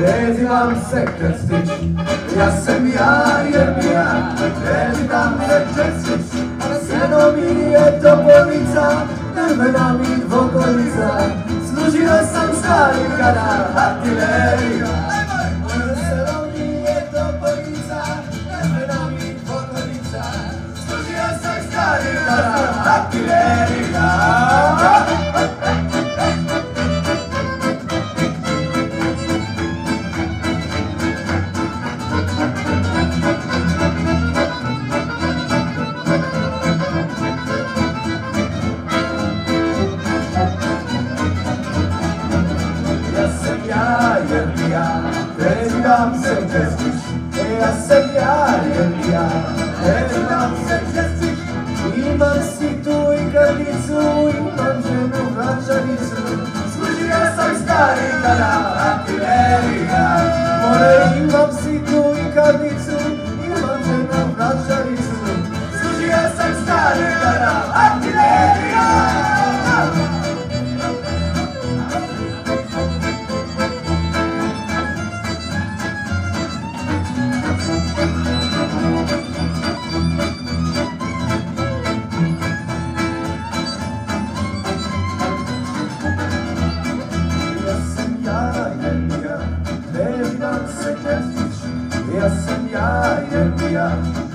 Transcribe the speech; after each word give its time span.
Lezi 0.00 0.46
tam 0.46 0.74
se 0.90 1.06
stić 1.38 1.70
Ja 2.36 2.52
sem 2.52 2.86
ja 2.86 3.24
jer 3.52 3.92
ja. 3.94 4.34
Lezi 4.64 5.08
tam 5.08 5.40
sekter 5.48 5.92
stić 6.00 6.42
Seno 6.86 7.32
mi 7.36 7.72
je 7.72 8.00
topolica 8.02 9.06
Drvena 9.34 9.92
mi 9.92 10.24
dvokolica. 10.26 11.20
Služio 11.68 12.12
sam 12.32 12.48
stari 12.62 13.04
kadar 13.18 13.60
A 13.76 14.02
ti 14.02 14.10
levi 14.10 15.09
Ceará. 58.30 58.69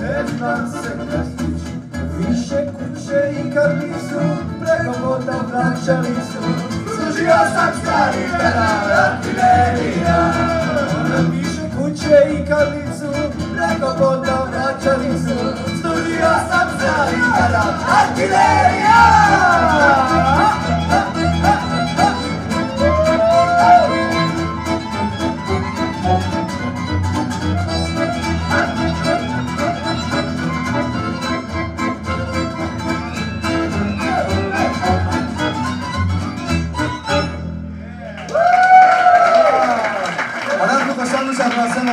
jedna 0.00 0.56
znam 0.56 0.82
se 0.82 0.90
kastić, 1.10 1.62
više 2.18 2.66
kuće 2.72 3.20
i 3.40 3.54
kadisu 3.54 4.20
preko 4.60 5.06
voda 5.06 5.40
vraćali 5.50 6.14
su. 6.32 6.42
Služio 6.96 7.36
sam 7.54 7.72
stari 7.82 8.24
vera. 8.38 8.68
Ono 10.98 11.30
više 11.30 11.62
kuće 11.76 12.18
i 12.30 12.46
kadisu 12.46 13.12
preko 13.54 14.04
voda 14.04 14.46
vraćali 14.50 15.18
su. 15.18 15.36
Služio 15.80 16.30
sam 16.50 16.68
stari 16.78 17.16
vera. 17.36 17.62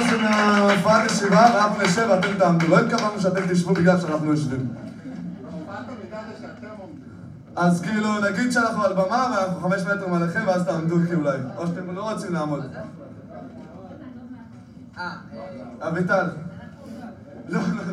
משהו 0.03 0.19
מהופעת 0.19 1.12
ישיבה 1.12 1.47
ואנחנו 1.53 1.84
נשב 1.84 2.08
ואתם 2.09 2.38
תעמדו. 2.38 2.68
לא 2.68 2.80
התכוונו 2.80 3.22
שאתם 3.22 3.41
תשבו 3.52 3.74
בגלל 3.74 4.00
שאנחנו 4.00 4.25
יושבים. 4.25 4.74
אז 7.56 7.81
כאילו, 7.81 8.19
נגיד 8.19 8.52
שאנחנו 8.52 8.84
על 8.84 8.94
במה 8.94 9.36
ואנחנו 9.36 9.62
חמש 9.62 9.81
מטר 9.81 10.08
מעליכם 10.08 10.42
ואז 10.47 10.66
תעמדו 10.66 10.96
כאילו 11.06 11.22
אולי. 11.22 11.38
או 11.58 11.68
שאתם 11.68 11.96
לא 11.96 12.12
רוצים 12.12 12.34
לעמוד. 12.34 12.63
אביטל. 15.81 16.30
לא, 17.50 17.59
לא. 17.59 17.84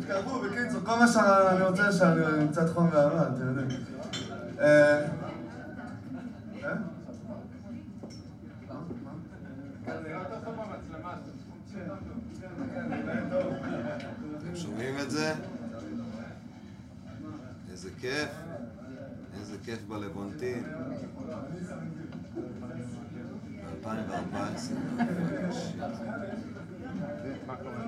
תתקרבו, 0.00 0.40
בקיצור, 0.40 0.80
כל 0.84 0.98
מה 0.98 1.08
שאני 1.08 1.62
רוצה 1.62 1.92
שאני 1.92 2.48
קצת 2.50 2.74
חום 2.74 2.88
ואהבה, 2.92 3.22
אתם 3.22 3.46
יודעים. 3.46 3.68
איזה 17.80 17.90
כיף, 18.00 18.28
איזה 19.40 19.56
כיף 19.64 19.78
בלוונטין. 19.88 20.64
2014, 23.82 24.76
מה 27.46 27.56
קורה? 27.56 27.80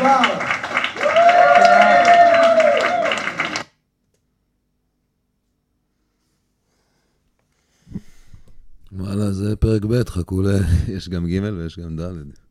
בר. 0.00 0.38
וואלה, 8.92 9.32
זה 9.32 9.56
פרק 9.56 9.84
ב', 9.84 10.08
חכו 10.08 10.42
ל... 10.42 10.46
יש 10.96 11.08
גם 11.08 11.26
ג' 11.26 11.42
ויש 11.42 11.78
גם 11.78 11.96
ד'. 11.96 12.47